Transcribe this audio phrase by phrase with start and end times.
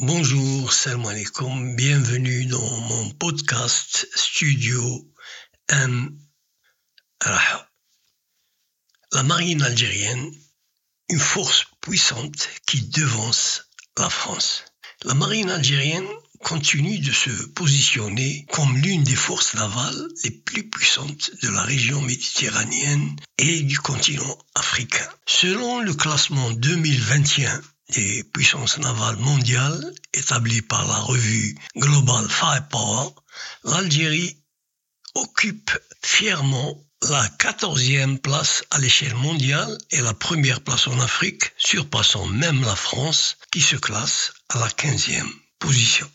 [0.00, 5.12] Bonjour, salam alaikum, bienvenue dans mon podcast Studio
[5.68, 6.16] M.
[7.20, 7.68] Raha.
[9.10, 10.30] La marine algérienne,
[11.08, 14.66] une force puissante qui devance la France.
[15.02, 16.06] La marine algérienne
[16.44, 22.00] continue de se positionner comme l'une des forces navales les plus puissantes de la région
[22.02, 25.10] méditerranéenne et du continent africain.
[25.26, 33.10] Selon le classement 2021 des puissances navales mondiales établi par la revue Global Firepower,
[33.64, 34.36] l'Algérie
[35.14, 35.70] occupe
[36.02, 42.62] fièrement la quatorzième place à l'échelle mondiale et la première place en Afrique, surpassant même
[42.62, 46.10] la France qui se classe à la quinzième position.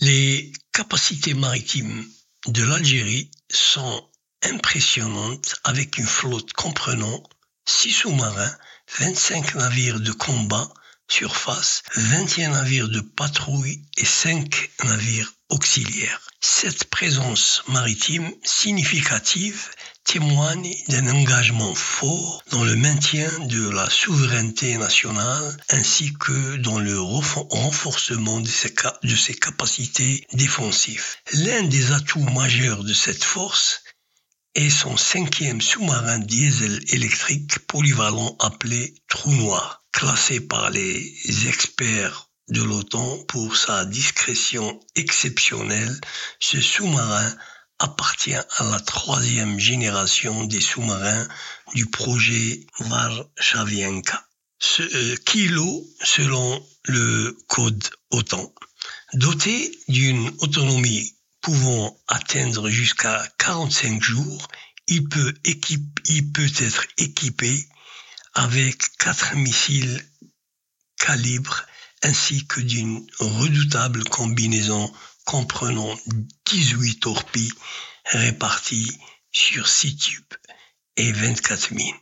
[0.00, 2.06] Les capacités maritimes
[2.46, 4.08] de l'Algérie sont
[4.42, 7.22] impressionnantes avec une flotte comprenant
[7.66, 8.56] 6 sous-marins,
[8.98, 10.72] 25 navires de combat
[11.10, 16.20] surface, 21 navires de patrouille et 5 navires auxiliaires.
[16.40, 19.68] Cette présence maritime significative
[20.04, 26.98] témoigne d'un engagement fort dans le maintien de la souveraineté nationale ainsi que dans le
[26.98, 31.16] renforcement de ses, de ses capacités défensives.
[31.34, 33.82] L'un des atouts majeurs de cette force
[34.54, 42.62] est son cinquième sous-marin diesel électrique polyvalent appelé Trou Noir, classé par les experts de
[42.62, 46.00] l'OTAN pour sa discrétion exceptionnelle.
[46.40, 47.36] Ce sous-marin
[47.78, 51.28] appartient à la troisième génération des sous-marins
[51.74, 54.26] du projet Varshavienka.
[54.58, 58.52] Ce euh, kilo, selon le code OTAN,
[59.14, 64.48] doté d'une autonomie pouvant atteindre jusqu'à 45 jours,
[64.86, 65.32] il peut,
[66.08, 67.66] il peut être équipé
[68.34, 70.04] avec quatre missiles
[70.98, 71.64] calibre
[72.02, 74.92] ainsi que d'une redoutable combinaison
[75.24, 75.98] comprenant
[76.46, 77.52] 18 torpilles
[78.04, 78.98] réparties
[79.32, 80.34] sur 6 tubes
[80.96, 81.94] et 24 mines.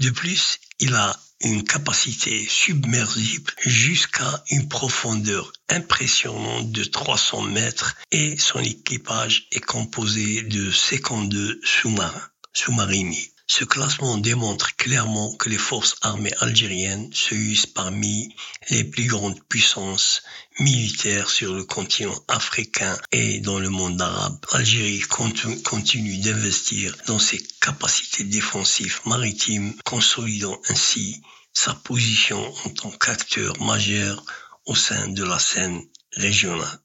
[0.00, 8.36] De plus, il a une capacité submersible jusqu'à une profondeur impressionnante de 300 mètres et
[8.38, 13.32] son équipage est composé de 52 sous-marins, sous-mariniers.
[13.48, 18.34] Ce classement démontre clairement que les forces armées algériennes se usent parmi
[18.70, 20.22] les plus grandes puissances
[20.58, 24.44] militaires sur le continent africain et dans le monde arabe.
[24.52, 33.58] L'Algérie continue d'investir dans ses capacités défensives maritimes, consolidant ainsi sa position en tant qu'acteur
[33.62, 34.24] majeur
[34.66, 35.82] au sein de la scène
[36.12, 36.80] régionale.